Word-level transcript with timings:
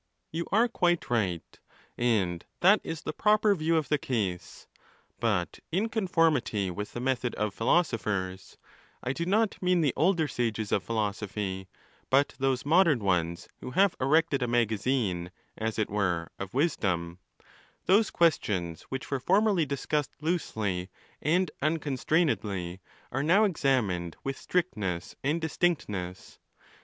—You 0.31 0.47
are 0.51 0.67
quite 0.67 1.11
right, 1.11 1.59
and 1.95 2.43
that 2.61 2.81
is 2.83 3.03
the 3.03 3.13
proper 3.13 3.53
view 3.53 3.77
of 3.77 3.87
the 3.87 3.99
case. 3.99 4.65
But 5.19 5.59
in 5.71 5.89
conformity 5.89 6.71
with 6.71 6.93
the 6.93 6.99
method 6.99 7.35
of 7.35 7.53
philoso 7.55 7.99
'phers, 7.99 8.57
(1 9.03 9.13
do 9.13 9.27
not 9.27 9.61
mean 9.61 9.81
the 9.81 9.93
older 9.95 10.27
sages 10.27 10.71
of 10.71 10.81
philosophy, 10.81 11.67
but 12.09 12.29
those 12.39 12.65
modern 12.65 13.03
ones, 13.03 13.47
who 13.59 13.69
have 13.77 13.95
erected 14.01 14.41
a 14.41 14.47
magazine, 14.47 15.29
as 15.55 15.77
it 15.77 15.87
were, 15.91 16.31
of 16.39 16.55
wisdom,) 16.55 17.19
those 17.85 18.09
questions 18.09 18.81
which 18.89 19.11
were 19.11 19.19
formerly 19.19 19.67
discussed 19.67 20.15
loosely 20.19 20.89
and 21.21 21.51
unconstrainedly, 21.61 22.79
are 23.11 23.21
now 23.21 23.43
examined 23.43 24.15
with 24.23 24.35
strict 24.35 24.75
ness 24.75 25.15
and 25.23 25.39
distinctness. 25.39 26.39